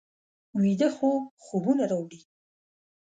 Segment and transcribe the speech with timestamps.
[0.61, 2.21] ویده خوب خوبونه راوړي